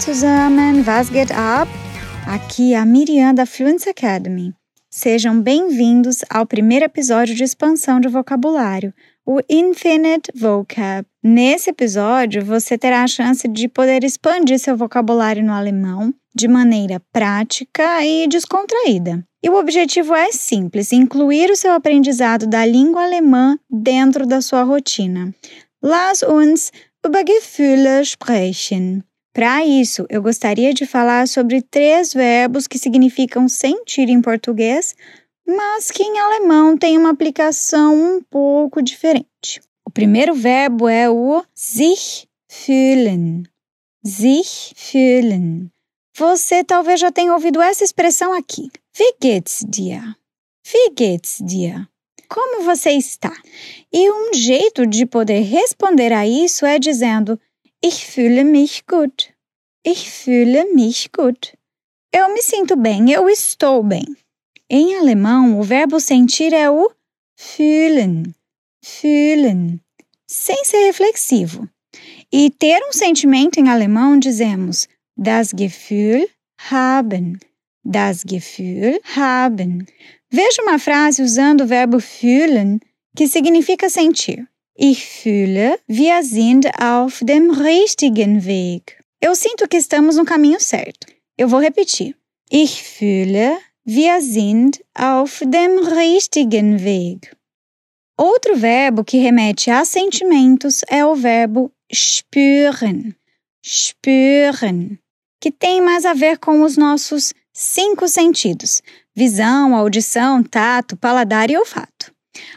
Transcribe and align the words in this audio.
zusammen, 0.00 0.82
was 0.86 1.10
geht 1.10 1.30
ab? 1.30 1.70
Aqui 2.26 2.72
é 2.72 2.78
a 2.78 2.86
Miriam 2.86 3.34
da 3.34 3.44
Fluency 3.44 3.90
Academy. 3.90 4.54
Sejam 4.88 5.40
bem-vindos 5.40 6.24
ao 6.30 6.46
primeiro 6.46 6.86
episódio 6.86 7.34
de 7.34 7.44
expansão 7.44 8.00
de 8.00 8.08
vocabulário, 8.08 8.94
o 9.26 9.40
Infinite 9.48 10.32
Vocab. 10.34 11.06
Nesse 11.22 11.68
episódio, 11.68 12.42
você 12.42 12.78
terá 12.78 13.02
a 13.02 13.06
chance 13.06 13.46
de 13.46 13.68
poder 13.68 14.02
expandir 14.02 14.58
seu 14.58 14.74
vocabulário 14.74 15.44
no 15.44 15.52
alemão 15.52 16.14
de 16.34 16.48
maneira 16.48 17.02
prática 17.12 18.02
e 18.02 18.26
descontraída. 18.26 19.22
E 19.42 19.50
o 19.50 19.58
objetivo 19.58 20.14
é 20.14 20.32
simples: 20.32 20.92
incluir 20.92 21.50
o 21.50 21.56
seu 21.56 21.72
aprendizado 21.72 22.46
da 22.46 22.64
língua 22.64 23.02
alemã 23.02 23.58
dentro 23.70 24.26
da 24.26 24.40
sua 24.40 24.62
rotina. 24.62 25.34
Lass 25.82 26.22
uns 26.22 26.72
über 27.04 27.22
Gefühle 27.26 28.00
sprechen. 28.02 29.02
Para 29.32 29.64
isso, 29.64 30.06
eu 30.08 30.20
gostaria 30.20 30.74
de 30.74 30.84
falar 30.84 31.28
sobre 31.28 31.62
três 31.62 32.12
verbos 32.12 32.66
que 32.66 32.78
significam 32.78 33.48
sentir 33.48 34.08
em 34.08 34.20
português, 34.20 34.94
mas 35.46 35.90
que 35.90 36.02
em 36.02 36.18
alemão 36.18 36.76
têm 36.76 36.98
uma 36.98 37.10
aplicação 37.10 37.94
um 37.94 38.22
pouco 38.22 38.82
diferente. 38.82 39.60
O 39.86 39.90
primeiro 39.90 40.34
verbo 40.34 40.88
é 40.88 41.08
o 41.08 41.44
sich 41.54 42.26
fühlen. 42.48 43.44
Sich 44.04 44.72
fühlen. 44.76 45.70
Você 46.16 46.64
talvez 46.64 47.00
já 47.00 47.12
tenha 47.12 47.32
ouvido 47.32 47.62
essa 47.62 47.84
expressão 47.84 48.32
aqui. 48.32 48.70
Wie 48.98 49.14
geht's 49.22 49.64
dir? 49.66 50.02
Wie 50.66 50.90
geht's 50.96 51.38
dir? 51.40 51.88
Como 52.28 52.62
você 52.62 52.90
está? 52.90 53.32
E 53.92 54.10
um 54.10 54.34
jeito 54.34 54.86
de 54.86 55.06
poder 55.06 55.40
responder 55.40 56.12
a 56.12 56.26
isso 56.26 56.66
é 56.66 56.78
dizendo 56.78 57.40
Ich 57.82 58.06
fühle 58.06 58.44
mich 58.44 58.86
gut. 58.86 59.32
Ich 59.82 60.10
fühle 60.10 60.66
mich 60.74 61.10
gut. 61.12 61.56
Eu 62.12 62.28
me 62.28 62.42
sinto 62.42 62.76
bem, 62.76 63.08
eu 63.10 63.26
estou 63.28 63.82
bem. 63.82 64.04
Em 64.68 64.98
alemão, 64.98 65.58
o 65.58 65.62
verbo 65.62 65.98
sentir 65.98 66.52
é 66.52 66.70
o 66.70 66.90
fühlen. 67.36 68.34
Fühlen. 68.84 69.80
Sem 70.26 70.62
ser 70.64 70.84
reflexivo. 70.84 71.66
E 72.30 72.50
ter 72.50 72.82
um 72.86 72.92
sentimento 72.92 73.58
em 73.58 73.70
alemão 73.70 74.18
dizemos 74.18 74.86
das 75.16 75.50
Gefühl 75.50 76.28
haben. 76.58 77.40
Das 77.82 78.22
Gefühl 78.24 79.00
haben. 79.16 79.86
Veja 80.30 80.62
uma 80.62 80.78
frase 80.78 81.22
usando 81.22 81.62
o 81.62 81.66
verbo 81.66 81.98
fühlen, 81.98 82.78
que 83.16 83.26
significa 83.26 83.88
sentir. 83.88 84.46
Ich 84.82 85.06
fühle, 85.06 85.78
wir 85.86 86.22
sind 86.22 86.66
auf 86.80 87.20
dem 87.22 87.50
richtigen 87.50 88.46
Weg. 88.46 89.04
Eu 89.20 89.34
sinto 89.34 89.68
que 89.68 89.76
estamos 89.76 90.16
no 90.16 90.24
caminho 90.24 90.58
certo. 90.58 91.06
Eu 91.36 91.50
vou 91.50 91.60
repetir. 91.60 92.14
Ich 92.50 92.82
fühle, 92.82 93.58
wir 93.84 94.22
sind 94.22 94.82
auf 94.94 95.42
dem 95.44 95.80
richtigen 95.86 96.82
Weg. 96.82 97.30
Outro 98.16 98.56
verbo 98.56 99.04
que 99.04 99.18
remete 99.18 99.70
a 99.70 99.84
sentimentos 99.84 100.80
é 100.88 101.04
o 101.04 101.14
verbo 101.14 101.70
spüren. 101.92 103.14
Spüren, 103.62 104.98
que 105.42 105.50
tem 105.50 105.82
mais 105.82 106.06
a 106.06 106.14
ver 106.14 106.38
com 106.38 106.62
os 106.62 106.78
nossos 106.78 107.34
cinco 107.52 108.08
sentidos: 108.08 108.80
visão, 109.14 109.76
audição, 109.76 110.42
tato, 110.42 110.96
paladar 110.96 111.50
e 111.50 111.58
olfato. 111.58 112.10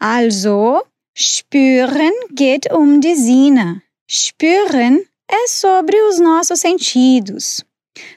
Also, 0.00 0.82
Spüren 1.18 2.12
geht 2.34 2.70
um 2.70 3.00
die 3.00 3.14
Sinne. 3.14 3.80
Spüren 4.06 5.02
é 5.26 5.48
sobre 5.48 5.96
os 6.10 6.18
nossos 6.18 6.60
sentidos. 6.60 7.64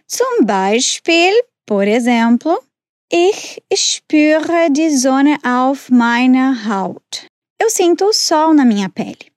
Zum 0.06 0.46
Beispiel, 0.46 1.32
por 1.66 1.88
exemplo, 1.88 2.62
ich 3.10 3.64
spüre 3.74 4.70
die 4.70 4.90
Sonne 4.90 5.38
auf 5.46 5.90
meiner 5.90 6.68
Haut. 6.68 7.26
Eu 7.58 7.70
sinto 7.70 8.04
o 8.04 8.14
sol 8.14 8.54
na 8.54 8.66
minha 8.66 8.90
pele. 8.90 9.31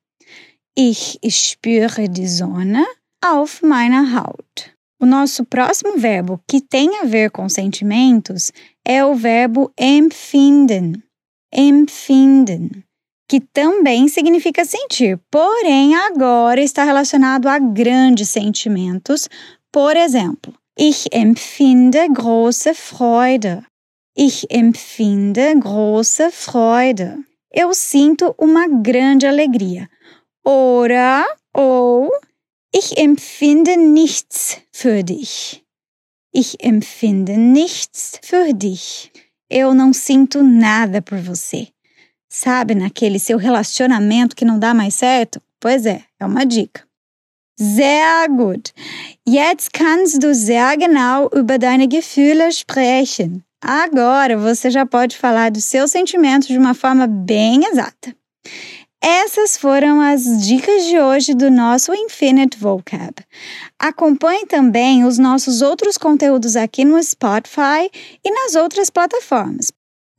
Ich 0.76 1.20
spüre 1.30 2.08
die 2.08 2.26
Sonne 2.26 2.84
auf 3.24 3.62
meiner 3.62 4.12
Haut. 4.12 4.74
O 5.00 5.06
nosso 5.06 5.44
próximo 5.44 5.98
verbo 5.98 6.40
que 6.48 6.60
tem 6.60 6.98
a 7.00 7.04
ver 7.04 7.30
com 7.30 7.48
sentimentos 7.48 8.50
é 8.84 9.04
o 9.04 9.14
verbo 9.14 9.72
empfinden. 9.78 11.00
Empfinden 11.52 12.82
que 13.32 13.40
também 13.40 14.08
significa 14.08 14.62
sentir, 14.62 15.18
porém 15.30 15.94
agora 15.94 16.60
está 16.60 16.84
relacionado 16.84 17.48
a 17.48 17.58
grandes 17.58 18.28
sentimentos. 18.28 19.26
Por 19.72 19.96
exemplo, 19.96 20.52
ich 20.78 21.06
empfinde 21.10 22.08
große 22.10 22.74
Freude. 22.74 23.64
Ich 24.14 24.46
empfinde 24.50 25.54
große 25.54 26.30
Freude. 26.30 27.24
Eu 27.50 27.72
sinto 27.72 28.34
uma 28.38 28.68
grande 28.68 29.26
alegria. 29.26 29.88
Ora 30.44 31.24
ou 31.54 32.10
ich 32.70 32.98
empfinde 32.98 33.78
nichts 33.78 34.58
für 34.70 35.02
dich. 35.02 35.64
Ich 36.34 36.58
empfinde 36.62 37.38
nichts 37.38 38.20
für 38.22 38.52
dich. 38.52 39.10
Eu 39.48 39.72
não 39.72 39.94
sinto 39.94 40.42
nada 40.42 41.00
por 41.00 41.16
você. 41.18 41.72
Sabe 42.34 42.74
naquele 42.74 43.18
seu 43.18 43.36
relacionamento 43.36 44.34
que 44.34 44.46
não 44.46 44.58
dá 44.58 44.72
mais 44.72 44.94
certo? 44.94 45.38
Pois 45.60 45.84
é, 45.84 46.00
é 46.18 46.24
uma 46.24 46.46
dica. 46.46 46.82
Sehr 47.60 48.26
gut. 48.30 48.72
Jetzt 49.28 49.70
kannst 49.70 50.18
du 50.18 50.32
sehr 50.32 50.78
genau 50.78 51.28
über 51.34 51.58
deine 51.58 51.86
Gefühle 51.86 52.48
sprechen. 52.48 53.42
Agora 53.60 54.38
você 54.38 54.70
já 54.70 54.86
pode 54.86 55.14
falar 55.14 55.50
dos 55.50 55.66
seus 55.66 55.90
sentimentos 55.90 56.48
de 56.48 56.56
uma 56.56 56.72
forma 56.72 57.06
bem 57.06 57.66
exata. 57.66 58.16
Essas 58.98 59.58
foram 59.58 60.00
as 60.00 60.22
dicas 60.42 60.86
de 60.86 60.98
hoje 60.98 61.34
do 61.34 61.50
nosso 61.50 61.92
Infinite 61.92 62.56
Vocab. 62.58 63.14
Acompanhe 63.78 64.46
também 64.46 65.04
os 65.04 65.18
nossos 65.18 65.60
outros 65.60 65.98
conteúdos 65.98 66.56
aqui 66.56 66.82
no 66.82 67.02
Spotify 67.02 67.90
e 68.24 68.30
nas 68.30 68.54
outras 68.54 68.88
plataformas. 68.88 69.70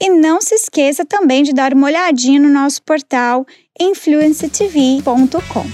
E 0.04 0.10
não 0.10 0.42
se 0.42 0.54
esqueça 0.56 1.06
também 1.06 1.44
de 1.44 1.54
dar 1.54 1.74
uma 1.74 1.88
olhadinha 1.88 2.38
no 2.38 2.50
nosso 2.50 2.82
portal 2.82 3.46
influencetv.com 3.80 5.66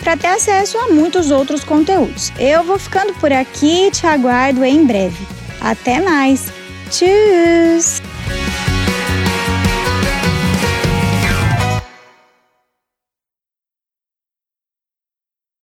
para 0.00 0.16
ter 0.16 0.26
acesso 0.26 0.76
a 0.76 0.88
muitos 0.88 1.30
outros 1.30 1.62
conteúdos. 1.62 2.32
Eu 2.36 2.64
vou 2.64 2.80
ficando 2.80 3.14
por 3.20 3.32
aqui 3.32 3.86
e 3.86 3.90
te 3.92 4.04
aguardo 4.04 4.64
em 4.64 4.84
breve. 4.84 5.24
Até 5.60 6.00
mais! 6.00 6.46
Tschüss! 6.90 8.02